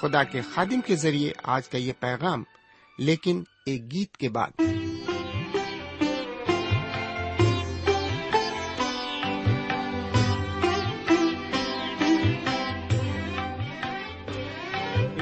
[0.00, 2.42] خدا کے خادم کے ذریعے آج کا یہ پیغام،
[2.98, 4.60] لیکن ایک گیت کے بعد۔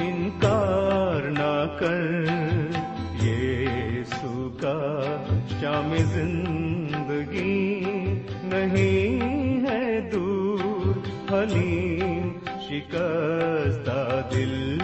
[0.00, 2.24] انکار نہ کر
[3.22, 4.02] یہ
[4.60, 5.16] کا
[5.60, 7.74] شام زندگی
[8.42, 10.98] نہیں ہے دور
[11.32, 12.03] حلیم
[12.74, 14.78] شکستہ دل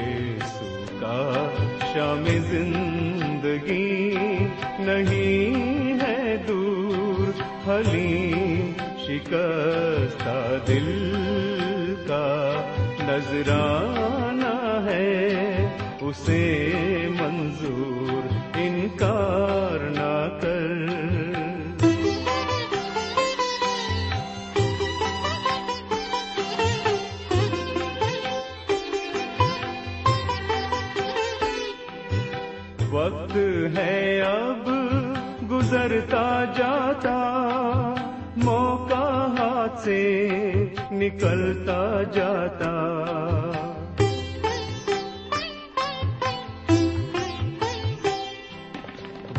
[1.00, 1.48] کا
[1.94, 4.14] شام زندگی
[4.78, 11.12] نہیں ہے دور۔ حلیم شکستہ دل
[12.06, 12.54] کا
[13.00, 14.13] نذرانہ ہے
[16.14, 18.22] اسے منظور
[18.54, 20.70] انکار نہ کر۔
[32.90, 33.36] وقت
[33.76, 34.70] ہے اب،
[35.50, 37.18] گزرتا جاتا،
[38.36, 39.04] موقع
[39.38, 40.28] ہاتھ سے
[40.92, 42.72] نکلتا جاتا۔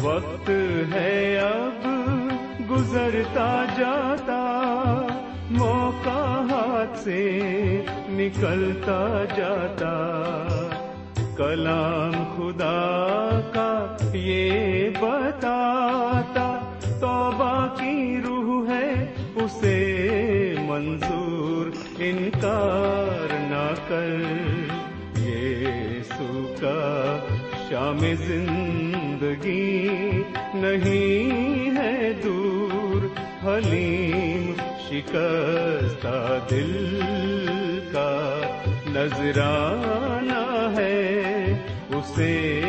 [0.06, 0.50] وقت
[0.94, 1.88] ہے اب،
[2.72, 4.42] گزرتا جاتا،
[5.52, 7.42] موقع ہاتھ سے
[8.10, 9.88] نکلتا جاتا۔
[11.38, 16.60] کلام خدا کا یہ بتاتا،
[17.02, 20.06] توبہ کی روح ہے، اسے
[20.60, 21.66] منظور
[21.98, 24.18] انکار نہ کر۔
[25.18, 25.66] یہ
[26.18, 27.18] سوکا
[27.70, 27.98] شام
[29.26, 29.88] زندگی
[30.54, 33.02] نہیں ہے دور،
[33.44, 34.54] حلیم
[34.90, 37.00] شکستہ دل
[37.92, 38.42] کا
[38.88, 41.24] نذرانہ ہے،
[41.90, 42.62] اسے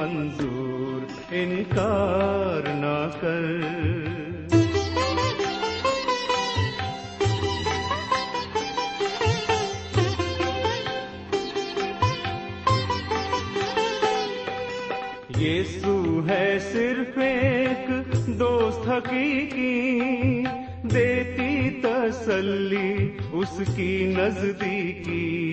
[0.00, 3.99] منظور انکار نہ کر۔
[18.40, 20.00] دوست حقیقی
[20.82, 25.52] دیتی تسلی اس کی نزدیکی۔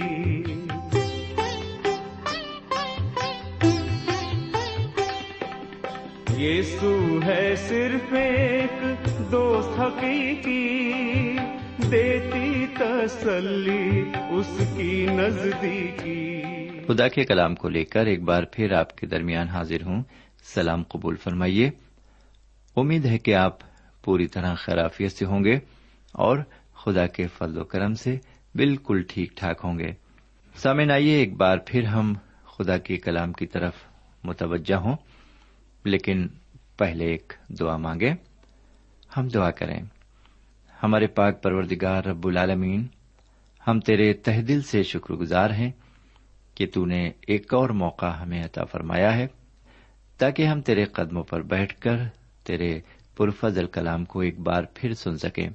[6.37, 8.83] یسو ہے صرف ایک
[9.31, 10.91] دوست حقیقی
[11.91, 16.41] دیتی تسلی اس کی نزدیکی۔
[16.87, 20.03] خدا کے کلام کو لے کر ایک بار پھر آپ کے درمیان حاضر ہوں۔
[20.43, 21.69] سلام قبول فرمائیے۔
[22.77, 23.57] امید ہے کہ آپ
[24.03, 25.55] پوری طرح خرافیت سے ہوں گے
[26.13, 26.37] اور
[26.73, 28.17] خدا کے فضل و کرم سے
[28.55, 29.91] بالکل ٹھیک ٹھاک ہوں گے۔
[30.55, 32.13] سامن آئیے ایک بار پھر ہم
[32.45, 33.73] خدا کے کلام کی طرف
[34.23, 34.95] متوجہ ہوں،
[35.85, 36.27] لیکن
[36.77, 38.11] پہلے ایک دعا مانگے
[39.17, 39.79] ہم دعا کریں۔
[40.83, 42.85] ہمارے پاک پروردگار رب العالمین،
[43.67, 45.71] ہم تیرے تہ دل سے شکر گزار ہیں
[46.55, 49.27] کہ تو نے ایک اور موقع ہمیں عطا فرمایا ہے،
[50.17, 51.97] تاکہ ہم تیرے قدموں پر بیٹھ کر
[52.47, 52.79] تیرے
[53.17, 55.49] پرفضل کلام کو ایک بار پھر سن سکیں۔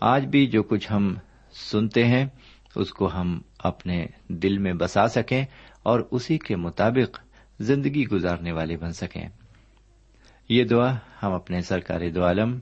[0.00, 1.14] آج بھی جو کچھ ہم
[1.52, 2.26] سنتے ہیں،
[2.76, 5.44] اس کو ہم اپنے دل میں بسا سکیں
[5.82, 7.20] اور اسی کے مطابق
[7.60, 9.28] زندگی گزارنے والے بن سکیں۔
[10.48, 12.58] یہ دعا ہم اپنے سرکار دو عالم،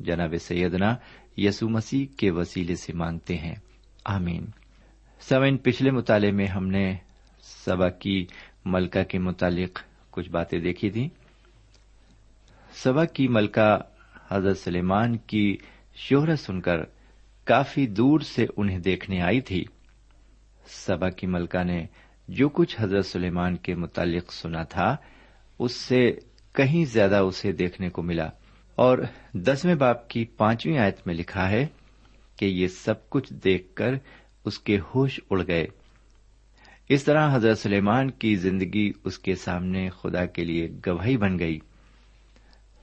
[0.00, 0.96] جناب سیدنا
[1.36, 3.54] یسو مسیح کے وسیلے سے مانگتے ہیں۔
[4.04, 4.46] آمین۔
[5.20, 6.96] سوئن پچھلے مطالعے میں ہم نے
[7.42, 8.26] سبا کی،
[8.64, 9.80] ملکہ کے متعلق
[10.10, 11.08] کچھ باتیں دیکھی تھی
[12.82, 13.78] سبا کی ملکہ
[14.30, 15.56] حضرت سلیمان کی
[15.94, 16.76] شہرت سن کر
[17.44, 19.64] کافی دور سے انہیں دیکھنے آئی تھی۔
[20.66, 21.86] سبا کی ملکہ نے
[22.28, 24.96] جو کچھ حضرت سلیمان کے متعلق سنا تھا،
[25.58, 26.12] اس سے
[26.52, 28.28] کہیں زیادہ اسے دیکھنے کو ملا۔
[28.74, 28.98] اور
[29.32, 31.66] دسویں باپ کی پانچویں آیت میں لکھا ہے
[32.36, 33.94] کہ یہ سب کچھ دیکھ کر
[34.44, 35.66] اس کے ہوش اڑ گئے۔
[36.88, 41.58] اس طرح حضرت سلیمان کی زندگی اس کے سامنے خدا کے لیے گواہی بن گئی۔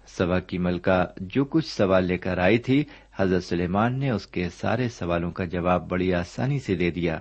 [0.08, 2.84] سبا کی ملکہ جو کچھ سوال لے کر آئی تھی،
[3.20, 7.20] حضرت سلیمان نے اس کے سارے سوالوں کا جواب بڑی آسانی سے دے دیا۔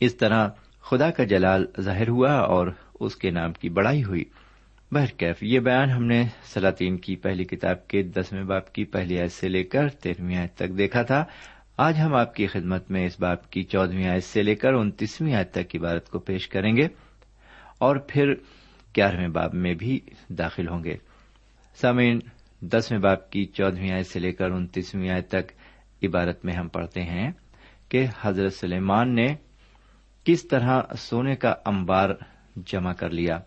[0.00, 0.48] اس طرح
[0.80, 2.68] خدا کا جلال ظاہر ہوا اور
[3.00, 4.24] اس کے نام کی بڑائی ہوئی۔
[4.92, 9.32] بہرکیف، یہ بیان ہم نے سلاطین کی پہلی کتاب کے دسویں باپ کی پہلی آیت
[9.32, 11.24] سے لے کر تیرہویں آیت تک دیکھا تھا۔
[11.76, 15.34] آج ہم آپ کی خدمت میں اس باپ کی چودہویں آیت سے لے کر انتیسویں
[15.34, 16.88] آیت تک عبارت کو پیش کریں گے
[17.78, 18.34] اور پھر
[18.96, 20.96] گیارہویں باب میں بھی داخل ہوں گے۔
[21.80, 22.18] سامعین،
[22.60, 25.52] دسویں باپ کی چودہویں آیت سے لے کر انتیسویں آیت تک
[26.02, 27.30] عبارت میں ہم پڑھتے ہیں
[27.88, 29.26] کہ حضرت سلیمان نے
[30.24, 32.10] کس طرح سونے کا امبار
[32.66, 33.38] جمع کر لیا۔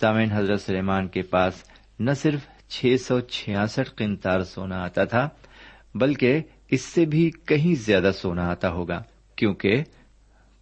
[0.00, 1.64] سامعین، حضرت سلیمان کے پاس
[2.00, 5.28] نہ صرف چھ سو چھیاسٹھ قنتار سونا آتا تھا،
[5.94, 9.02] بلکہ اس سے بھی کہیں زیادہ سونا آتا ہوگا،
[9.36, 9.82] کیونکہ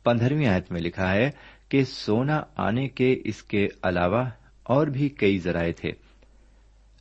[0.05, 1.31] پندرہویں آیت میں لکھا ہے
[1.69, 4.25] کہ سونا آنے کے اس کے علاوہ
[4.63, 6.06] اور بھی کئی ذرائع تھے۔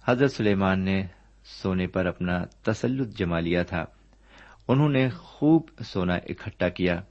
[0.07, 1.07] حضرت سلیمان نے
[1.43, 3.85] سونے پر اپنا تسلط جما لیا تھا۔
[4.67, 7.01] انہوں نے خوب سونا اکٹھا کیا،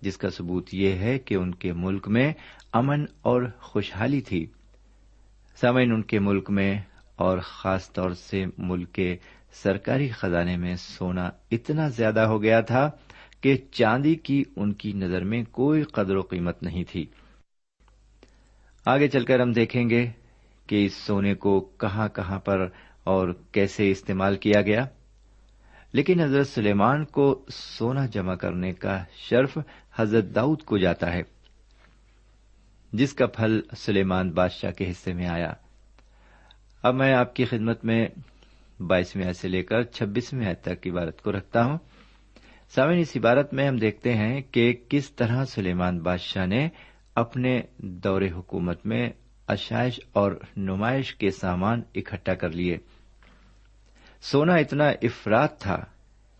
[0.00, 2.32] جس کا ثبوت یہ ہے کہ ان کے ملک میں
[2.72, 4.46] امن اور خوشحالی تھی۔
[5.56, 6.80] سامعین، ان کے ملک میں
[7.16, 9.16] اور خاص طور سے ملک کے
[9.52, 12.90] سرکاری خزانے میں سونا اتنا زیادہ ہو گیا تھا
[13.40, 17.06] کہ چاندی کی ان کی نظر میں کوئی قدر و قیمت نہیں تھی۔
[18.86, 20.10] آگے چل کر ہم دیکھیں گے
[20.66, 22.68] کہ اس سونے کو کہاں کہاں پر
[23.04, 24.86] اور کیسے استعمال کیا گیا۔
[25.92, 29.58] لیکن حضرت سلیمان کو سونا جمع کرنے کا شرف
[29.96, 31.22] حضرت داؤد کو جاتا ہے،
[32.92, 35.52] جس کا پھل سلیمان بادشاہ کے حصے میں آیا۔
[36.82, 38.06] اب میں آپ کی خدمت میں
[38.80, 41.78] بائیسویں سے لے کر چھبیسویں تک عبارت کو رکھتا ہوں۔
[42.74, 46.68] سامن اس عبارت میں ہم دیکھتے ہیں کہ کس طرح سلیمان بادشاہ نے
[47.14, 49.10] اپنے دور حکومت میں
[49.46, 52.78] اشائش اور نمائش کے سامان اکٹھا کر لیے۔
[54.20, 55.76] سونا اتنا افراد تھا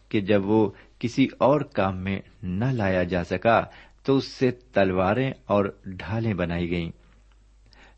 [0.09, 3.63] کہ جب وہ کسی اور کام میں نہ لایا جا سکا
[4.05, 6.91] تو اس سے تلواریں اور ڈھالیں بنائی گئیں۔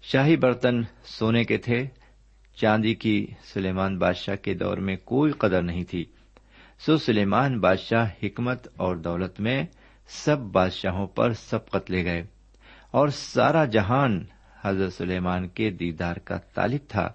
[0.02, 1.86] شاہی برتن سونے کے تھے۔
[2.56, 6.04] چاندی کی سلیمان بادشاہ کے دور میں کوئی قدر نہیں تھی۔
[6.86, 9.66] سو سلیمان بادشاہ حکمت اور دولت میں
[10.08, 12.22] سب بادشاہوں پر سب قتلے گئے
[12.90, 14.24] اور سارا جہان
[14.64, 17.08] حضرت سلیمان کے دیدار کا طالب تھا،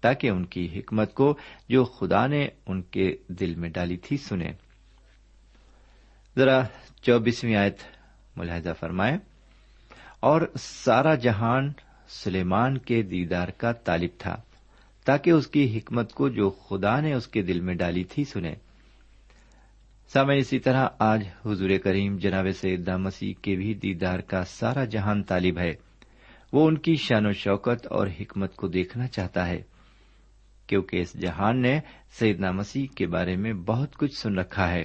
[0.00, 1.36] تاکہ ان کی حکمت کو
[1.68, 4.52] جو خدا نے ان کے دل میں ڈالی تھی سنے
[6.38, 6.62] ذرا
[7.02, 7.76] چوبیسویں آیت
[8.36, 9.18] ملاحظہ فرمائے
[10.20, 11.72] اور سارا جہان
[12.08, 14.36] سلیمان کے دیدار کا طالب تھا،
[15.04, 18.54] تاکہ اس کی حکمت کو جو خدا نے اس کے دل میں ڈالی تھی سنے
[20.12, 25.22] سامع اسی طرح آج حضور کریم جناب سیدہ مسیح کے بھی دیدار کا سارا جہان
[25.22, 25.72] طالب ہے۔
[26.54, 29.62] وہ ان کی شان و شوکت اور حکمت کو دیکھنا چاہتا ہے،
[30.66, 31.80] کیونکہ اس جہان نے
[32.10, 34.82] سیدنا مسیح کے بارے میں بہت کچھ سن رکھا ہے۔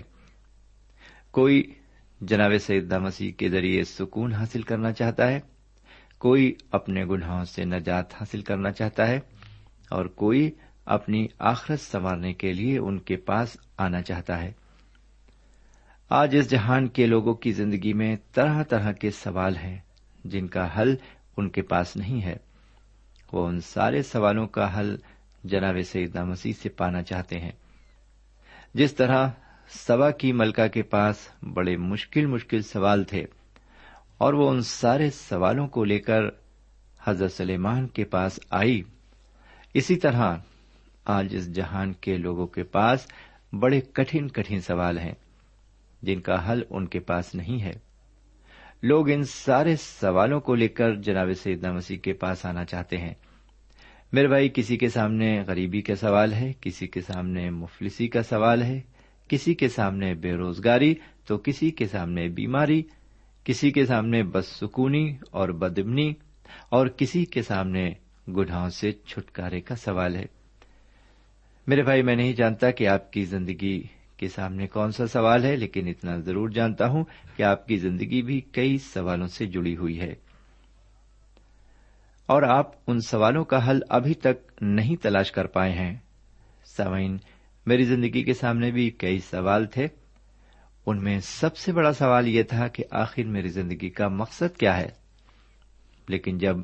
[1.31, 1.73] کوئی
[2.21, 5.39] جناب سیدنا مسیح کے ذریعے سکون حاصل کرنا چاہتا ہے؟
[6.17, 9.19] کوئی اپنے گناہوں سے نجات حاصل کرنا چاہتا ہے؟
[9.91, 10.51] اور کوئی
[10.85, 14.51] اپنی آخرت سنوارنے کے لیے ان کے پاس آنا چاہتا ہے؟
[16.09, 19.77] آج اس جہان کے لوگوں کی زندگی میں طرح طرح کے سوال ہیں،
[20.25, 20.95] جن کا حل
[21.39, 22.35] ان کے پاس نہیں ہے۔
[23.33, 24.95] وہ ان سارے سوالوں کا حل
[25.43, 27.51] جناب سیدنا مسیح سے پانا چاہتے ہیں۔
[28.73, 29.27] جس طرح
[29.69, 31.15] سوا کی ملکہ کے پاس
[31.53, 33.25] بڑے مشکل مشکل سوال تھے
[34.17, 36.21] اور وہ ان سارے سوالوں کو لے کر
[37.03, 38.83] حضرت سلیمان کے پاس آئی،
[39.73, 40.35] اسی طرح
[41.05, 43.07] آج اس جہان کے لوگوں کے پاس
[43.59, 45.13] بڑے کٹھن کٹھن سوال ہیں،
[46.01, 47.88] جن کا حل ان کے پاس نہیں ہے۔
[48.83, 53.13] لوگ ان سارے سوالوں کو لے کر جناب سیدنا مسیح کے پاس آنا چاہتے ہیں۔
[54.13, 58.61] میرے بھائی، کسی کے سامنے غریبی کا سوال ہے، کسی کے سامنے مفلسی کا سوال
[58.61, 58.81] ہے،
[59.27, 60.95] کسی کے سامنے بے روزگاری
[61.25, 62.83] تو کسی کے سامنے بیماری،
[63.43, 66.13] کسی کے سامنے بد سکونی اور بدمنی،
[66.69, 67.93] اور کسی کے سامنے
[68.27, 70.25] گناہوں سے چھٹکارے کا سوال ہے۔
[71.67, 73.83] میرے بھائی، میں نہیں جانتا کہ آپ کی زندگی
[74.19, 77.03] کے سامنے کون سا سوال ہے، لیکن اتنا ضرور جانتا ہوں
[77.35, 80.13] کہ آپ کی زندگی بھی کئی سوالوں سے جڑی ہوئی ہے۔
[82.25, 85.97] اور آپ ان سوالوں کا حل ابھی تک نہیں تلاش کر پائے ہیں۔
[86.65, 87.17] سوئن
[87.65, 89.87] میری زندگی کے سامنے بھی کئی سوال تھے۔
[90.85, 94.77] ان میں سب سے بڑا سوال یہ تھا کہ آخر میری زندگی کا مقصد کیا
[94.77, 94.89] ہے۔
[96.09, 96.57] لیکن جب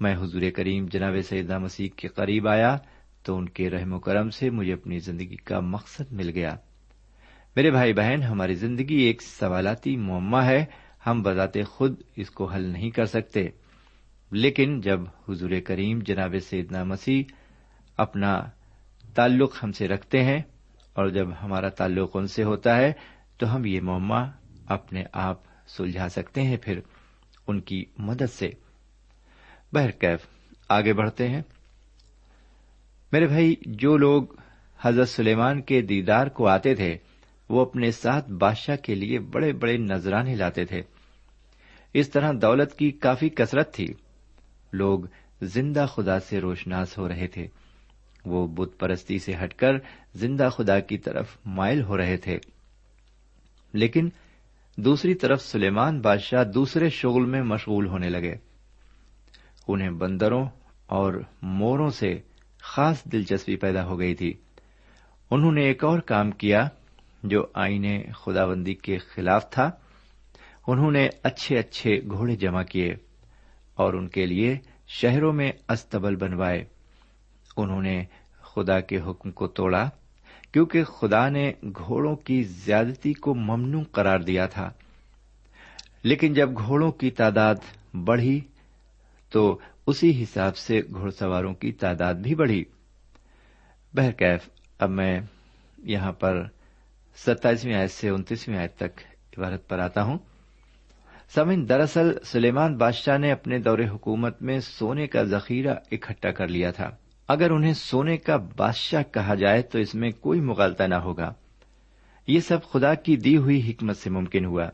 [0.00, 2.76] میں حضور کریم جناب سیدہ مسیح کے قریب آیا
[3.22, 6.56] تو ان کے رحم و کرم سے مجھے اپنی زندگی کا مقصد مل گیا۔
[7.56, 10.64] میرے بھائی بہن، ہماری زندگی ایک سوالاتی معمہ ہے۔
[11.06, 13.48] ہم بذات خود اس کو حل نہیں کر سکتے۔
[14.30, 17.22] لیکن جب حضور کریم جناب سیدنا مسیح
[17.96, 18.42] اپنا
[19.14, 20.42] تعلق ہم سے رکھتے ہیں
[20.92, 22.92] اور جب ہمارا تعلق ان سے ہوتا ہے،
[23.36, 24.30] تو ہم یہ معمہ
[24.66, 26.80] اپنے آپ سلجھا سکتے ہیں پھر
[27.46, 28.50] ان کی مدد سے۔
[29.72, 30.26] بہرکیف،
[30.68, 31.42] آگے بڑھتے ہیں۔
[33.12, 34.22] میرے بھائی، جو لوگ
[34.80, 36.96] حضرت سلیمان کے دیدار کو آتے تھے،
[37.48, 40.82] وہ اپنے ساتھ بادشاہ کے لیے بڑے بڑے نذرانے لاتے تھے۔
[41.94, 43.86] اس طرح دولت کی کافی کثرت تھی۔
[44.72, 45.00] لوگ
[45.42, 47.46] زندہ خدا سے روشناس ہو رہے تھے۔
[48.24, 49.72] وہ بت پرستی سے ہٹ کر
[50.14, 52.38] زندہ خدا کی طرف مائل ہو رہے تھے۔
[53.72, 54.08] لیکن
[54.76, 58.34] دوسری طرف سلیمان بادشاہ دوسرے شغل میں مشغول ہونے لگے۔
[59.68, 60.46] انہیں بندروں
[60.86, 62.20] اور موروں سے
[62.62, 64.34] خاص دلچسپی پیدا ہو گئی تھی۔
[65.30, 66.68] انہوں نے ایک اور کام کیا
[67.22, 69.70] جو آئین خدا بندی کے خلاف تھا۔
[70.66, 72.94] انہوں نے اچھے اچھے گھوڑے جمع کیے
[73.74, 76.64] اور ان کے لیے شہروں میں استبل بنوائے۔
[77.56, 78.04] انہوں نے
[78.40, 79.88] خدا کے حکم کو توڑا
[80.52, 84.70] کیونکہ خدا نے گھوڑوں کی زیادتی کو ممنوع قرار دیا تھا۔
[86.02, 87.54] لیکن جب گھوڑوں کی تعداد
[87.94, 88.40] بڑھی
[89.30, 92.64] تو اسی حساب سے گھڑ سواروں کی تعداد بھی بڑھی۔
[93.94, 94.48] بہرکیف،
[94.78, 95.20] اب میں
[95.78, 96.44] یہاں پر
[97.16, 99.00] ستائیسویں آیت سے انتیسویں آیت تک
[99.38, 100.18] عبارت پر آتا ہوں۔
[101.34, 106.70] سمن دراصل سلیمان بادشاہ نے اپنے دور حکومت میں سونے کا ذخیرہ اکٹھا کر لیا
[106.70, 106.90] تھا۔
[107.28, 111.32] اگر انہیں سونے کا بادشاہ کہا جائے تو اس میں کوئی مغالتا نہ ہوگا۔
[112.26, 114.64] یہ سب خدا کی دی ہوئی حکمت سے ممکن ہوا۔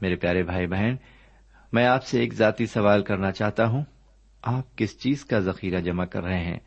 [0.00, 0.94] میرے پیارے بھائی بہن
[1.76, 3.84] میں آپ سے ایک ذاتی سوال کرنا چاہتا ہوں۔
[4.42, 6.58] آپ کس چیز کا ذخیرہ جمع کر رہے ہیں؟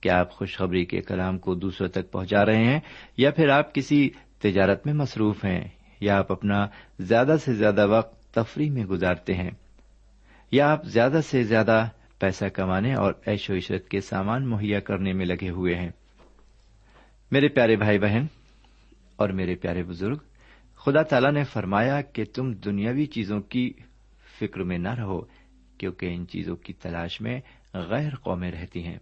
[0.00, 2.80] کیا آپ خوشخبری کے کلام کو دوسروں تک پہنچا رہے ہیں
[3.16, 5.68] یا پھر آپ کسی تجارت میں مصروف ہیں
[6.00, 6.66] یا آپ اپنا
[6.98, 9.50] زیادہ سے زیادہ وقت تفریح میں گزارتے ہیں؟
[10.52, 15.12] یا آپ زیادہ سے زیادہ پیسہ کمانے اور ایش و عشرت کے سامان مہیا کرنے
[15.12, 15.90] میں لگے ہوئے ہیں؟
[17.30, 18.26] میرے پیارے بھائی بہن
[19.16, 20.16] اور میرے پیارے بزرگ،
[20.76, 23.72] خدا تعالی نے فرمایا کہ تم دنیاوی چیزوں کی
[24.38, 25.20] فکر میں نہ رہو
[25.78, 27.40] کیونکہ ان چیزوں کی تلاش میں
[27.74, 28.98] غیر قومیں رہتی ہیں۔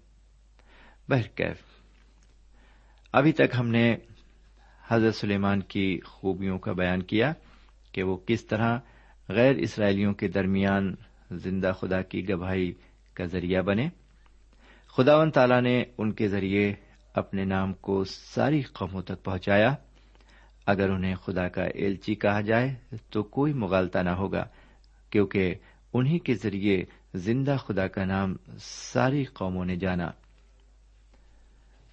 [1.09, 1.57] بہرکیف،
[3.13, 3.97] ابھی تک ہم نے
[4.89, 7.33] حضرت سلیمان کی خوبیوں کا بیان کیا
[7.93, 8.79] کہ وہ کس طرح
[9.29, 10.95] غیر اسرائیلیوں کے درمیان
[11.31, 12.73] زندہ خدا کی گواہی
[13.15, 13.89] کا ذریعہ بنے۔
[14.97, 16.75] خدا و تعالی نے ان کے ذریعے
[17.15, 19.75] اپنے نام کو ساری قوموں تک پہنچایا۔
[20.67, 22.75] اگر انہیں خدا کا ایلچی کہا جائے
[23.11, 24.45] تو کوئی مغالتا نہ ہوگا۔
[25.15, 25.55] کیونکہ
[25.93, 30.11] انہیں کے ذریعے زندہ خدا کا نام ساری قوموں نے جانا۔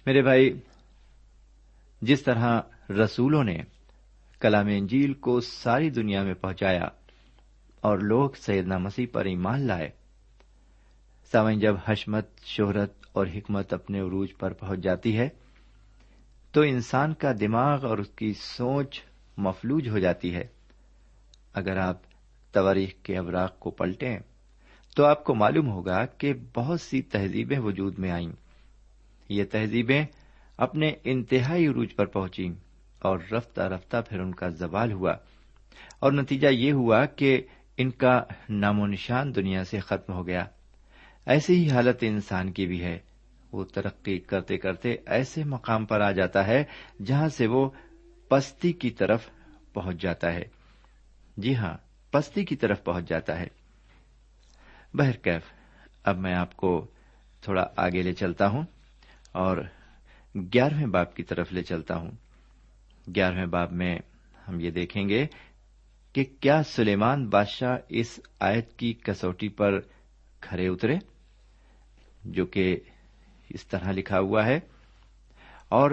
[0.06, 0.60] میرے بھائی،
[2.02, 2.60] جس طرح
[2.90, 3.62] رسولوں نے
[4.40, 6.88] کلام انجیل کو ساری دنیا میں پہنچایا
[7.80, 9.90] اور لوگ سیدنا مسیح پر ایمان لائے
[11.32, 15.28] سوئن جب حشمت، شہرت اور حکمت اپنے عروج پر پہنچ جاتی ہے،
[16.52, 19.00] تو انسان کا دماغ اور اس کی سوچ
[19.36, 20.44] مفلوج ہو جاتی ہے۔
[21.54, 22.11] اگر آپ
[22.52, 24.18] تواریخ کے ابراق کو پلٹیں
[24.96, 28.32] تو آپ کو معلوم ہوگا کہ بہت سی تہذیبیں وجود میں آئیں۔
[29.28, 30.06] یہ تہذیبیں
[30.56, 32.48] اپنے انتہائی عروج پر پہنچی
[32.98, 35.12] اور رفتہ رفتہ پھر ان کا زوال ہوا۔
[35.98, 37.42] اور نتیجہ یہ ہوا کہ
[37.76, 40.44] ان کا نام و نشان دنیا سے ختم ہو گیا۔
[41.26, 42.98] ایسی ہی حالت انسان کی بھی ہے۔
[43.52, 46.64] وہ ترقی کرتے کرتے ایسے مقام پر آ جاتا ہے
[47.06, 47.70] جہاں سے وہ
[48.28, 49.26] پستی کی طرف
[49.72, 50.42] پہنچ جاتا ہے۔
[51.36, 53.46] جی ہاں پستی کی طرف پہنچ جاتا ہے۔
[54.94, 55.42] بہرکیف
[56.02, 56.86] اب میں آپ کو
[57.40, 58.62] تھوڑا آگے لے چلتا ہوں
[59.32, 59.56] اور
[60.34, 62.10] گیارہویں باپ کی طرف لے چلتا ہوں۔
[63.14, 63.98] گیارہویں باب میں
[64.48, 65.26] ہم یہ دیکھیں گے
[66.12, 69.80] کہ کیا سلیمان بادشاہ اس آیت کی کسوٹی پر
[70.40, 70.96] کھڑے اترے،
[72.24, 72.76] جو کہ
[73.48, 74.60] اس طرح لکھا ہوا ہے،
[75.68, 75.90] اور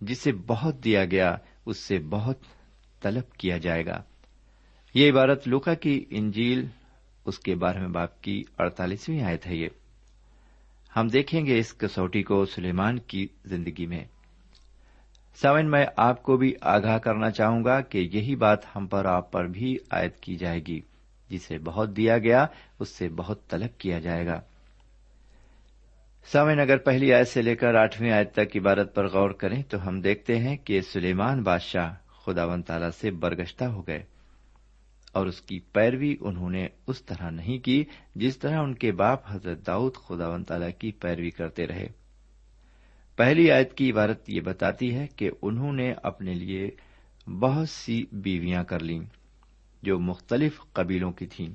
[0.00, 2.38] جسے بہت دیا گیا، اس سے بہت
[3.00, 4.02] طلب کیا جائے گا۔
[4.96, 6.66] یہ عبارت لوکا کی انجیل،
[7.24, 9.68] اس کے بارہویں باپ کی اڑتالیسویں آیت ہے یہ۔
[10.96, 14.04] ہم دیکھیں گے اس کسوٹی کو سلیمان کی زندگی میں۔
[15.42, 19.32] سوئن میں آپ کو بھی آگاہ کرنا چاہوں گا کہ یہی بات ہم پر، آپ
[19.32, 20.80] پر بھی عائد کی جائے گی،
[21.28, 22.46] جسے بہت دیا گیا،
[22.80, 24.40] اس سے بہت طلب کیا جائے گا۔
[26.32, 29.88] سامن اگر پہلی آیت سے لے کر آٹھویں آیت تک عبارت پر غور کریں تو
[29.88, 34.15] ہم دیکھتے ہیں کہ سلیمان بادشاہ خدا ون تعالی سے برگشتہ ہو گئے۔
[35.16, 39.20] اور اس کی پیروی انہوں نے اس طرح نہیں کی جس طرح ان کے باپ
[39.26, 41.86] حضرت داؤد خدا ون تعالی کی پیروی کرتے رہے۔
[43.16, 46.70] پہلی آیت کی عبارت یہ بتاتی ہے کہ انہوں نے اپنے لیے
[47.26, 49.00] بہت سی بیویاں کر لیں
[49.82, 51.54] جو مختلف قبیلوں کی تھیں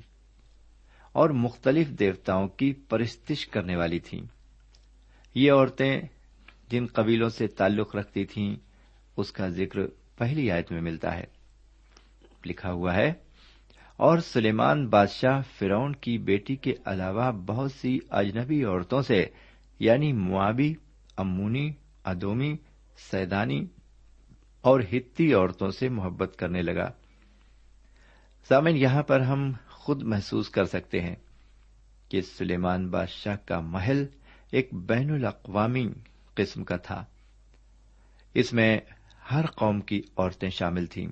[1.12, 4.22] اور مختلف دیوتاؤں کی پرستش کرنے والی تھیں۔
[5.34, 6.00] یہ عورتیں
[6.70, 8.56] جن قبیلوں سے تعلق رکھتی تھیں،
[9.16, 9.80] اس کا ذکر
[10.16, 11.24] پہلی آیت میں ملتا ہے۔
[12.46, 13.31] لکھا ہوا ہے
[14.02, 19.26] اور سلیمان بادشاہ فرون کی بیٹی کے علاوہ بہت سی اجنبی عورتوں سے
[19.78, 20.74] یعنی موابی
[21.16, 21.72] امونی،
[22.04, 22.56] ادومی،
[23.10, 23.66] سیدانی
[24.60, 26.90] اور ہتی عورتوں سے محبت کرنے لگا۔
[28.48, 31.16] سامن یہاں پر ہم خود محسوس کر سکتے ہیں
[32.08, 34.06] کہ سلیمان بادشاہ کا محل
[34.50, 35.88] ایک بین الاقوامی
[36.34, 37.04] قسم کا تھا۔
[38.34, 38.78] اس میں
[39.30, 41.08] ہر قوم کی عورتیں شامل تھیں،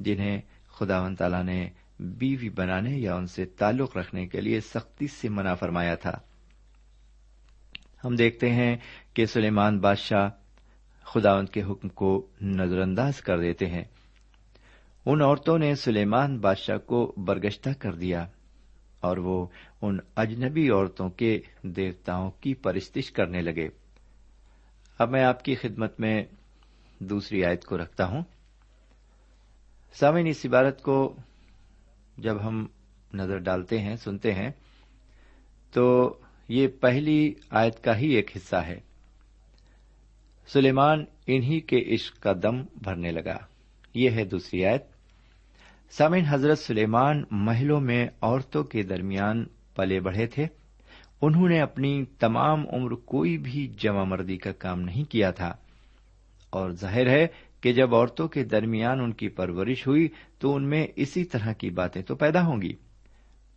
[0.00, 1.70] جنہیں خدا و تعالی نے
[2.00, 6.12] بیوی بنانے یا ان سے تعلق رکھنے کے لیے سختی سے منع فرمایا تھا۔
[8.04, 8.76] ہم دیکھتے ہیں
[9.14, 10.28] کہ سلیمان بادشاہ
[11.02, 13.84] خداوند کے حکم کو نظر انداز کر دیتے ہیں۔
[15.06, 18.26] ان عورتوں نے سلیمان بادشاہ کو برگشتہ کر دیا
[19.00, 19.46] اور وہ
[19.82, 23.68] ان اجنبی عورتوں کے دیوتاؤں کی پرستش کرنے لگے۔
[24.98, 26.24] اب میں آپ کی خدمت میں
[26.98, 28.22] دوسری آیت کو رکھتا ہوں۔
[29.92, 31.16] سامن اس عبارت کو
[32.20, 32.66] جب ہم
[33.14, 34.50] نظر ڈالتے ہیں، سنتے ہیں،
[35.72, 36.14] تو
[36.48, 38.80] یہ پہلی آیت کا ہی ایک حصہ ہے۔
[40.52, 43.36] سلیمان انہی کے عشق کا دم بھرنے لگا۔
[43.94, 44.84] یہ ہے دوسری آیت۔
[45.90, 49.44] سامن حضرت سلیمان محلوں میں عورتوں کے درمیان
[49.76, 50.46] پلے بڑھے تھے۔
[51.22, 55.52] انہوں نے اپنی تمام عمر کوئی بھی جمع مردی کا کام نہیں کیا تھا۔
[56.50, 57.26] اور ظاہر ہے
[57.60, 61.70] کہ جب عورتوں کے درمیان ان کی پرورش ہوئی تو ان میں اسی طرح کی
[61.70, 62.72] باتیں تو پیدا ہوں گی۔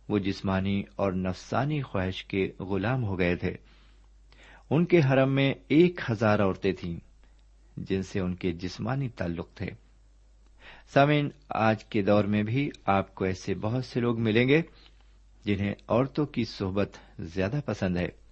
[0.08, 3.54] وہ جسمانی اور نفسانی خواہش کے غلام ہو گئے تھے۔
[4.70, 7.00] ان کے حرم میں ایک ہزار عورتیں تھیں
[7.76, 9.66] جن سے ان کے جسمانی تعلق تھے۔
[10.94, 14.62] سامعین، آج کے دور میں بھی آپ کو ایسے بہت سے لوگ ملیں گے
[15.44, 18.23] جنہیں عورتوں کی صحبت زیادہ پسند ہے۔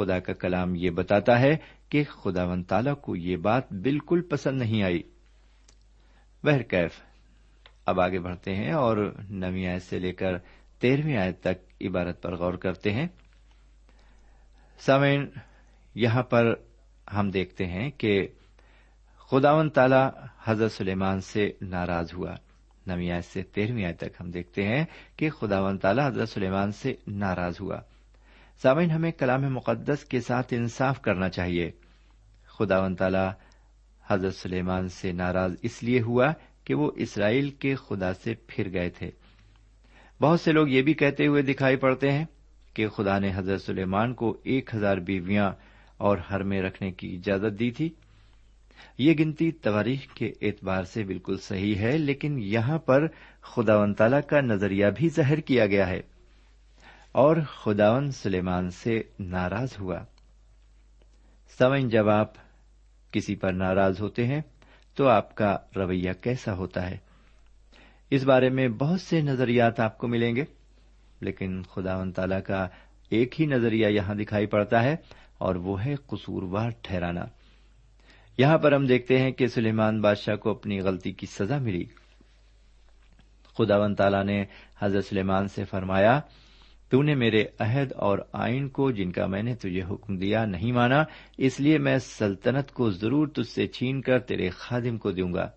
[0.00, 1.56] خدا کا کلام یہ بتاتا ہے
[1.88, 5.02] کہ خدا ون تالا کو یہ بات بالکل پسند نہیں آئی۔
[6.62, 7.00] کیف،
[7.86, 10.38] اب آگے بڑھتے ہیں اور نویں آیت سے لے کر
[10.80, 13.06] تیرہویں آیت تک عبارت پر غور کرتے ہیں۔
[14.78, 15.26] سامعین،
[15.94, 16.54] یہاں پر
[17.14, 18.28] ہم دیکھتے ہیں کہ
[19.30, 20.10] خداون تالا
[20.44, 22.34] حضرت سلیمان سے ناراض ہوا۔
[22.86, 24.84] نویں آیت سے تیرہویں آیت تک ہم دیکھتے ہیں
[25.16, 27.80] کہ خداون تالا حضرت سلیمان سے ناراض ہوا۔
[28.62, 31.70] سامعین، ہمیں کلام مقدس کے ساتھ انصاف کرنا چاہیے۔
[32.58, 33.28] خدا و تعالی
[34.10, 36.32] حضرت سلیمان سے ناراض اس لیے ہوا
[36.64, 39.10] کہ وہ اسرائیل کے خدا سے پھر گئے تھے۔
[40.20, 42.24] بہت سے لوگ یہ بھی کہتے ہوئے دکھائی پڑتے ہیں
[42.74, 45.52] کہ خدا نے حضرت سلیمان کو ایک ہزار بیویاں
[45.96, 47.90] اور ہر میں رکھنے کی اجازت دی تھی۔
[48.98, 53.06] یہ گنتی تواریخ کے اعتبار سے بالکل صحیح ہے، لیکن یہاں پر
[53.40, 56.00] خدا و تعالی کا نظریہ بھی ظاہر کیا گیا ہے۔
[57.12, 59.98] اور خداون سلیمان سے ناراض ہوا۔
[61.58, 62.32] سمن جب آپ
[63.12, 64.40] کسی پر ناراض ہوتے ہیں،
[64.94, 66.96] تو آپ کا رویہ کیسا ہوتا ہے؟
[68.10, 70.44] اس بارے میں بہت سے نظریات آپ کو ملیں گے،
[71.20, 72.68] لیکن خدا و تعالی کا
[73.08, 74.96] ایک ہی نظریہ یہاں دکھائی پڑتا ہے،
[75.38, 77.24] اور وہ ہے قصوروار ٹھہرانا۔
[78.38, 81.84] یہاں پر ہم دیکھتے ہیں کہ سلیمان بادشاہ کو اپنی غلطی کی سزا ملی۔
[83.58, 84.44] خدا و تعالی نے
[84.80, 86.20] حضرت سلیمان سے فرمایا
[86.90, 90.72] تو نے میرے عہد اور آئین کو جن کا میں نے تجھے حکم دیا نہیں
[90.72, 91.04] مانا،
[91.38, 95.50] اس لیے میں سلطنت کو ضرور تج سے چھین کر تیرے خادم کو دوں گا۔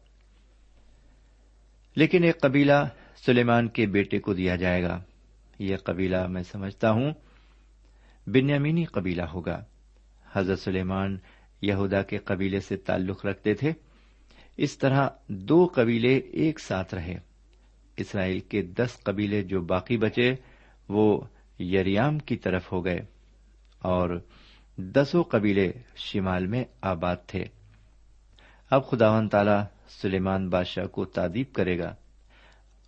[1.96, 2.88] لیکن ایک قبیلہ
[3.26, 5.02] سلیمان کے بیٹے کو دیا جائے گا۔
[5.60, 7.14] یہ قبیلہ میں سمجھتا ہوں
[8.28, 9.64] بنیامینی قبیلہ ہوگا۔
[10.34, 11.18] حضرت سلیمان
[11.62, 13.72] یہودا کے قبیلے سے تعلق رکھتے تھے۔
[14.58, 17.18] اس طرح دو قبیلے ایک ساتھ رہے۔
[17.98, 20.36] اسرائیل کے دس قبیلے جو باقی بچے
[20.90, 21.22] وہ
[21.60, 23.00] یریام کی طرف ہو گئے
[23.80, 24.20] اور
[24.78, 27.44] دسوں قبیلے شمال میں آباد تھے۔
[28.70, 31.96] اب خداون تعالی سلیمان بادشاہ کو تعدیب کرے گا۔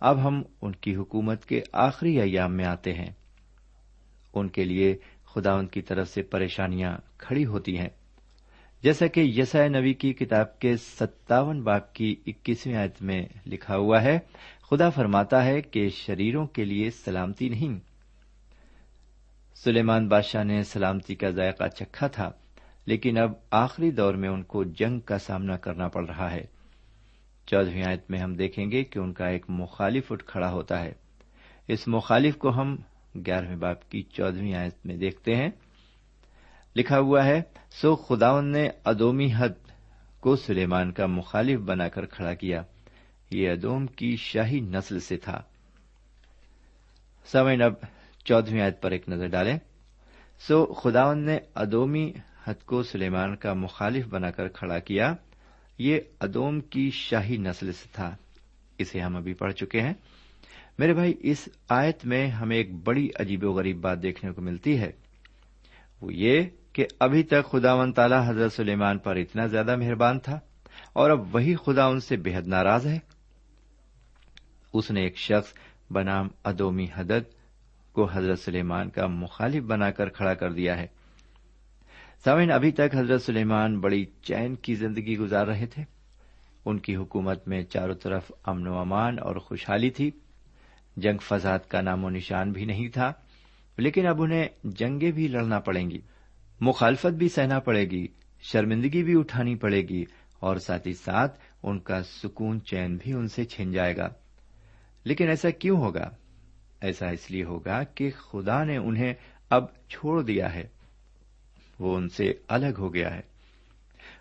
[0.00, 3.10] اب ہم ان کی حکومت کے آخری ایام میں آتے ہیں۔
[4.34, 7.88] ان کے لیے خداون کی طرف سے پریشانیاں کھڑی ہوتی ہیں۔
[8.82, 14.02] جیسا کہ یسا نبی کی کتاب کے ستاون باپ کی اکیسویں آیت میں لکھا ہوا
[14.02, 14.18] ہے
[14.70, 17.80] خدا فرماتا ہے کہ شریروں کے لیے سلامتی نہیں۔
[19.64, 22.32] سلیمان بادشاہ نے سلامتی کا ذائقہ چکھا تھا،
[22.86, 26.44] لیکن اب آخری دور میں ان کو جنگ کا سامنا کرنا پڑ رہا ہے۔
[27.46, 30.92] چودہویں آیت میں ہم دیکھیں گے کہ ان کا ایک مخالف اٹھ کھڑا ہوتا ہے۔
[31.68, 32.76] اس مخالف کو ہم
[33.26, 35.50] گیارہویں باپ کی چودہویں آیت میں دیکھتے ہیں۔
[36.76, 39.70] لکھا ہوا ہے، سو خداون نے ادومی حد
[40.20, 42.62] کو سلیمان کا مخالف بنا کر کھڑا کیا۔
[43.30, 45.42] یہ ادوم کی شاہی نسل سے تھا۔
[47.24, 47.72] سمین اب
[48.24, 49.58] چودہویں آیت پر ایک نظر ڈالیں۔
[50.38, 52.12] سو خداون نے ادومی
[52.44, 55.14] حد کو سلیمان کا مخالف بنا کر کھڑا کیا۔
[55.78, 58.16] یہ ادوم کی شاہی نسل سے تھا۔
[58.78, 59.94] اسے ہم ابھی پڑھ چکے ہیں۔
[60.78, 64.78] میرے بھائی، اس آیت میں ہمیں ایک بڑی عجیب و غریب بات دیکھنے کو ملتی
[64.78, 64.90] ہے۔
[66.00, 70.40] وہ یہ کہ ابھی تک خدا و تعالی حضرت سلیمان پر اتنا زیادہ مہربان تھا
[70.92, 73.15] اور اب وہی خدا ان سے بےحد ناراض ہے۔
[74.78, 75.52] اس نے ایک شخص
[75.92, 77.34] بنام ادومی حدت
[77.92, 80.86] کو حضرت سلیمان کا مخالف بنا کر کھڑا کر دیا ہے۔
[82.24, 85.84] سامن ابھی تک حضرت سلیمان بڑی چین کی زندگی گزار رہے تھے۔
[86.64, 90.10] ان کی حکومت میں چاروں طرف امن و امان اور خوشحالی تھی۔
[90.96, 93.12] جنگ فساد کا نام و نشان بھی نہیں تھا،
[93.78, 96.00] لیکن اب انہیں جنگیں بھی لڑنا پڑیں گی،
[96.60, 98.06] مخالفت بھی سہنا پڑے گی،
[98.40, 100.04] شرمندگی بھی اٹھانی پڑے گی
[100.40, 104.08] اور ساتھ ہی ساتھ ان کا سکون چین بھی ان سے چھن جائے گا۔
[105.06, 106.10] لیکن ایسا کیوں ہوگا؟
[106.80, 109.14] ایسا اس لیے ہوگا کہ خدا نے انہیں
[109.50, 110.66] اب چھوڑ دیا ہے۔
[111.78, 113.20] وہ ان سے الگ ہو گیا ہے۔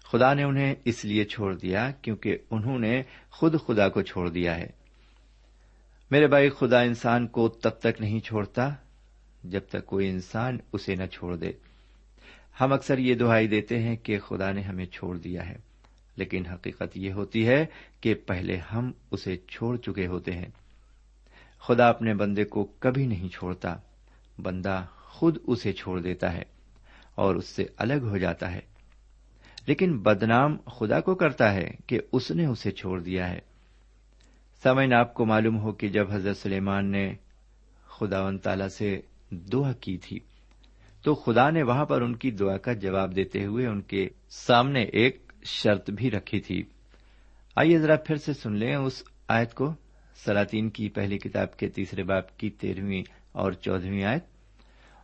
[0.04, 4.58] خدا نے انہیں اس لیے چھوڑ دیا کیونکہ انہوں نے خود خدا کو چھوڑ دیا
[4.58, 4.67] ہے۔
[6.12, 8.69] میرے بھائی، خدا انسان کو تب تک نہیں چھوڑتا
[9.43, 11.52] جب تک کوئی انسان اسے نہ چھوڑ دے۔
[12.62, 15.58] ہم اکثر یہ دہائی دیتے ہیں کہ خدا نے ہمیں چھوڑ دیا ہے،
[16.15, 17.65] لیکن حقیقت یہ ہوتی ہے
[18.02, 20.64] کہ پہلے ہم اسے چھوڑ چکے ہوتے ہیں۔
[21.67, 23.75] خدا اپنے بندے کو کبھی نہیں چھوڑتا۔
[24.41, 26.43] بندہ خود اسے چھوڑ دیتا ہے
[27.15, 28.60] اور اس سے الگ ہو جاتا ہے۔
[29.67, 33.39] لیکن بدنام خدا کو کرتا ہے کہ اس نے اسے چھوڑ دیا ہے۔
[34.63, 37.13] سمعن آپ کو معلوم ہو کہ جب حضرت سلیمان نے
[37.88, 39.01] خدا و تعالی سے
[39.32, 40.19] دعا کی تھی،
[41.01, 44.84] تو خدا نے وہاں پر ان کی دعا کا جواب دیتے ہوئے ان کے سامنے
[44.84, 46.63] ایک شرط بھی رکھی تھی۔
[47.56, 49.73] آئیے ذرا پھر سے سن لیں اس آیت کو۔
[50.15, 54.25] سلاطین کی پہلی کتاب کے تیسرے باپ کی تیرہویں اور چودہویں آیت۔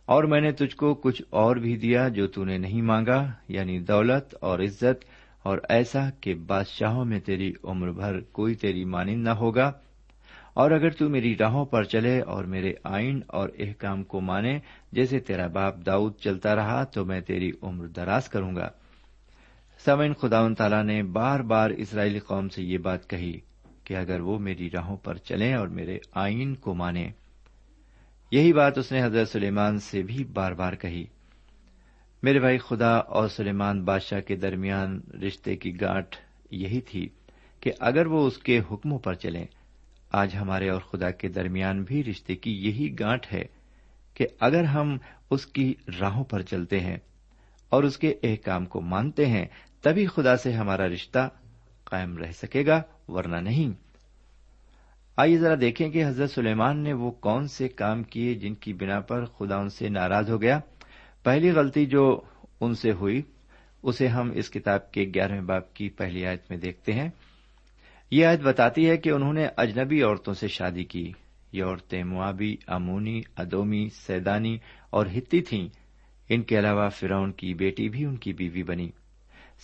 [0.06, 3.78] اور میں نے تجھ کو کچھ اور بھی دیا جو تو نے نہیں مانگا یعنی
[3.78, 5.04] دولت اور عزت،
[5.42, 9.72] اور ایسا کہ بادشاہوں میں تیری عمر بھر کوئی تیری مانند نہ ہوگا۔
[10.54, 14.58] اور اگر تو میری راہوں پر چلے اور میرے آئین اور احکام کو مانے،
[14.92, 18.68] جیسے تیرا باپ داؤد چلتا رہا، تو میں تیری عمر دراز کروں گا۔
[19.84, 23.40] سمن خدا تعالیٰ نے بار بار اسرائیلی قوم سے یہ بات کہی۔
[23.84, 27.10] کہ اگر وہ میری راہوں پر چلیں اور میرے آئین کو مانے
[28.30, 31.04] یہی بات اس نے حضرت سلیمان سے بھی بار بار کہی۔
[32.22, 36.16] میرے بھائی خدا اور سلیمان بادشاہ کے درمیان رشتے کی گانٹ
[36.50, 37.08] یہی تھی
[37.60, 39.46] کہ اگر وہ اس کے حکموں پر چلیں،
[40.12, 43.42] آج ہمارے اور خدا کے درمیان بھی رشتے کی یہی گانٹ ہے
[44.14, 44.96] کہ اگر ہم
[45.30, 46.96] اس کی راہوں پر چلتے ہیں
[47.68, 49.46] اور اس کے احکام کو مانتے ہیں،
[49.82, 51.28] تبھی خدا سے ہمارا رشتہ
[51.84, 53.72] قائم رہ سکے گا ورنہ نہیں۔
[55.16, 59.00] آئیے ذرا دیکھیں کہ حضرت سلیمان نے وہ کون سے کام کیے جن کی بنا
[59.00, 60.60] پر خدا ان سے ناراض ہو گیا۔
[61.22, 62.20] پہلی غلطی جو
[62.60, 63.22] ان سے ہوئی،
[63.82, 67.10] اسے ہم اس کتاب کے گیارہویں باپ کی پہلی آیت میں دیکھتے ہیں۔
[68.10, 71.12] یہ آیت بتاتی ہے کہ انہوں نے اجنبی عورتوں سے شادی کی۔
[71.52, 74.58] یہ عورتیں موابی امونی، ادومی، سیدانی
[74.90, 75.68] اور ہتی تھیں۔
[76.28, 78.90] ان کے علاوہ فرون کی بیٹی بھی ان کی بیوی بنی۔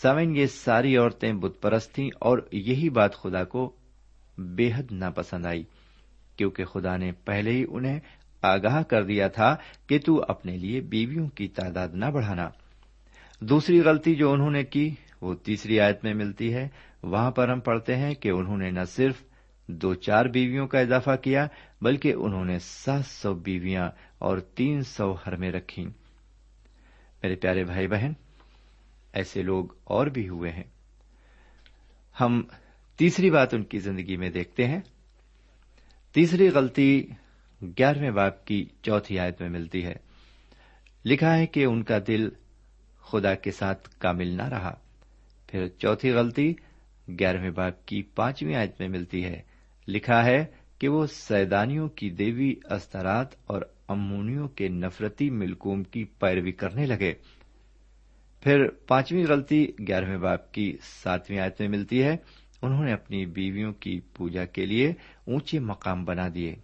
[0.03, 3.77] سامن یہ ساری عورتیں بت پرست تھیں اور یہی بات خدا کو
[4.39, 5.65] بے حد ناپسند آئی،
[6.37, 8.01] کیونکہ خدا نے پہلے ہی انہیں
[8.43, 9.57] آگاہ کر دیا تھا
[9.87, 12.49] کہ تو اپنے لیے بیویوں کی تعداد نہ بڑھانا۔
[13.41, 16.69] دوسری غلطی جو انہوں نے کی، وہ تیسری آیت میں ملتی ہے،
[17.03, 19.23] وہاں پر ہم پڑھتے ہیں کہ انہوں نے نہ صرف
[19.67, 21.47] دو چار بیویوں کا اضافہ کیا،
[21.83, 25.87] بلکہ انہوں نے سات سو بیویاں اور تین سو ہرمیں رکھی
[27.23, 28.13] میرے پیارے بھائی بہن
[29.19, 30.65] ایسے لوگ اور بھی ہوئے ہیں۔
[32.21, 32.43] ہم
[32.97, 34.81] تیسری بات ان کی زندگی میں دیکھتے ہیں۔
[36.13, 37.07] تیسری غلطی
[37.63, 39.95] گیارہویں باپ کی چوتھی آیت میں ملتی ہے۔
[41.05, 42.29] لکھا ہے کہ ان کا دل
[43.01, 44.75] خدا کے ساتھ کامل نہ رہا۔
[45.47, 46.55] پھر چوتھی غلطی
[47.09, 49.43] گیارہویں باپ کی پانچویں آیت میں ملتی ہے۔
[49.89, 50.45] لکھا ہے
[50.79, 57.15] کہ وہ سیدانیوں کی دیوی استرات اور امونیوں کے نفرتی ملکوم کی پیروی کرنے لگے۔
[58.41, 62.17] پھر پانچویں غلطی گیارہویں باپ کی ساتویں آیت میں ملتی ہے۔
[62.63, 64.93] انہوں نے اپنی بیویوں کی پوجا کے لیے
[65.25, 66.57] اونچے مقام بنا دیے۔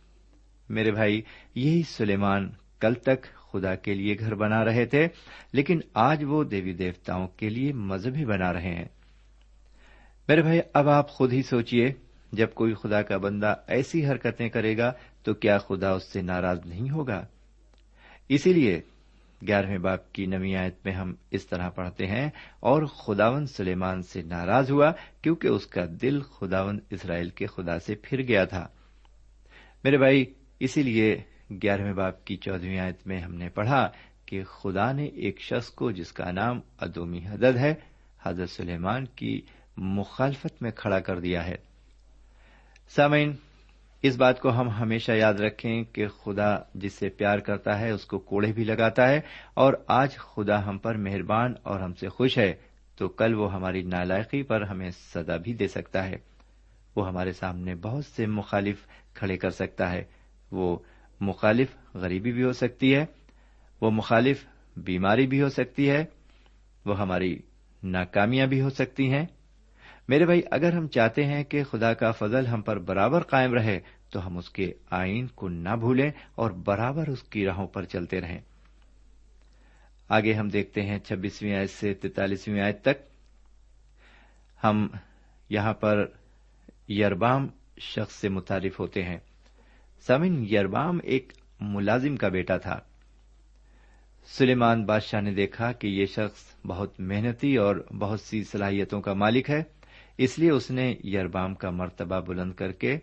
[0.69, 1.23] میرے بھائی،
[1.55, 5.09] یہی سلیمان کل تک خدا کے لیے گھر بنا رہے تھے،
[5.53, 8.89] لیکن آج وہ دیوی دیوتاؤں کے لیے مذہبی بنا رہے ہیں۔
[10.29, 11.93] میرے بھائی، اب آپ خود ہی سوچیے
[12.33, 16.59] جب کوئی خدا کا بندہ ایسی حرکتیں کرے گا تو کیا خدا اس سے ناراض
[16.65, 17.27] نہیں ہوگا؟
[18.29, 18.81] اسی لیے
[19.49, 22.29] گیارہویں باپ کی نوی آیت میں ہم اس طرح پڑھتے ہیں،
[22.61, 24.91] اور خداون سلیمان سے ناراض ہوا
[25.23, 28.67] کیونکہ اس کا دل خداون اسرائیل کے خدا سے پھر گیا تھا۔
[29.85, 30.25] میرے بھائی،
[30.61, 31.15] اسی لیے
[31.63, 33.89] گیارہویں باپ کی چودہویں آیت میں ہم نے پڑھا
[34.27, 37.75] کہ خدا نے ایک شخص کو جس کا نام ادومی حدد ہے،
[38.23, 39.41] حضرت سلیمان کی
[39.77, 41.57] مخالفت میں کھڑا کر دیا ہے۔
[42.91, 43.33] سامعین
[44.05, 48.05] اس بات کو ہم ہمیشہ یاد رکھیں کہ خدا جس سے پیار کرتا ہے، اس
[48.05, 49.21] کو کوڑے بھی لگاتا ہے
[49.55, 52.55] اور آج خدا ہم پر مہربان اور ہم سے خوش ہے،
[52.97, 56.17] تو کل وہ ہماری نالائقی پر ہمیں سزا بھی دے سکتا ہے۔
[56.97, 60.05] وہ ہمارے سامنے بہت سے مخالف کھڑے کر سکتا ہے۔
[60.51, 60.79] وہ
[61.21, 63.05] مخالف غریبی بھی ہو سکتی ہے۔
[63.81, 64.45] وہ مخالف
[64.77, 66.05] بیماری بھی ہو سکتی ہے۔
[66.87, 67.39] وہ ہماری
[67.83, 69.27] ناکامیاں بھی ہو سکتی ہیں۔
[70.09, 73.81] میرے بھائی، اگر ہم چاہتے ہیں کہ خدا کا فضل ہم پر برابر قائم رہے،
[74.11, 78.21] تو ہم اس کے آئین کو نہ بھولیں اور برابر اس کی راہوں پر چلتے
[78.21, 78.41] رہیں۔
[80.09, 83.03] آگے ہم دیکھتے ہیں چھبیسویں آیت سے تینتالیسویں آیت تک۔
[84.65, 84.89] ہم
[85.49, 86.07] یہاں پر
[86.89, 89.19] یربام شخص سے متعارف ہوتے ہیں۔
[90.07, 92.81] سمن یربام ایک ملازم کا بیٹا تھا۔
[94.27, 99.51] سلیمان بادشاہ نے دیکھا کہ یہ شخص بہت محنتی اور بہت سی صلاحیتوں کا مالک
[99.51, 99.63] ہے۔
[100.19, 102.99] اس لیے اس نے یربام کا مرتبہ بلند کر کے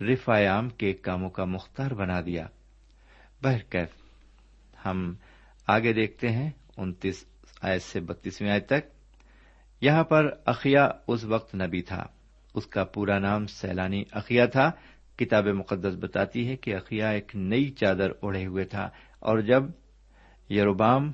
[0.00, 2.46] رفایام کے کاموں کا مختار بنا دیا۔
[3.42, 3.88] بہرکیف،
[4.86, 5.14] ہم
[5.66, 7.24] آگے دیکھتے ہیں انتیس
[7.62, 8.90] آیت سے بتیسویں آیت تک۔
[9.80, 12.06] یہاں پر اخیا اس وقت نبی تھا۔
[12.54, 14.70] اس کا پورا نام سیلانی اخیا تھا۔
[15.16, 19.62] کتاب مقدس بتاتی ہے کہ اخیا ایک نئی چادر اوڑھے ہوئے تھا اور جب
[20.50, 21.10] یروبام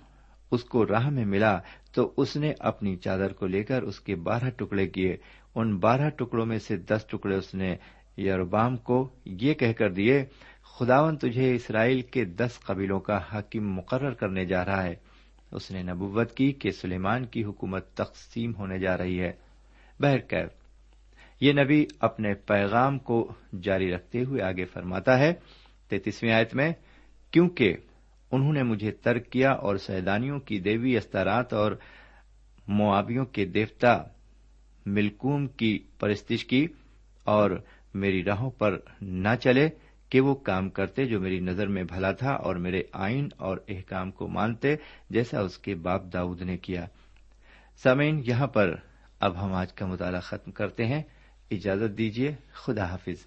[0.50, 1.59] اس کو راہ میں ملا
[1.94, 5.16] تو اس نے اپنی چادر کو لے کر اس کے بارہ ٹکڑے کیے۔
[5.54, 7.76] ان بارہ ٹکڑوں میں سے دس ٹکڑے اس نے
[8.18, 10.24] یروبام کو یہ کہہ کر دیے
[10.62, 14.94] خداون تجھے اسرائیل کے دس قبیلوں کا حاکم مقرر کرنے جا رہا ہے۔
[15.52, 19.32] اس نے نبوت کی کہ سلیمان کی حکومت تقسیم ہونے جا رہی ہے۔
[20.00, 20.48] بہرکیف
[21.40, 23.32] یہ نبی اپنے پیغام کو
[23.62, 25.32] جاری رکھتے ہوئے آگے فرماتا ہے
[25.88, 26.72] تینتیسویں آیت میں،
[27.30, 27.76] کیونکہ
[28.32, 31.72] انہوں نے مجھے ترک کیا اور سیدانیوں کی دیوی استارات اور
[32.68, 34.02] معاویوں کے دیوتا
[34.86, 36.66] ملکوم کی پرستش کی
[37.24, 37.50] اور
[37.94, 39.68] میری راہوں پر نہ چلے
[40.08, 44.10] کہ وہ کام کرتے جو میری نظر میں بھلا تھا اور میرے آئین اور احکام
[44.10, 44.76] کو مانتے
[45.10, 46.86] جیسا اس کے باپ داؤد نے کیا۔
[47.76, 48.74] سامعین، یہاں پر
[49.20, 51.02] اب ہم آج کا مطالعہ ختم کرتے ہیں۔
[51.50, 53.26] اجازت دیجیے خدا حافظ۔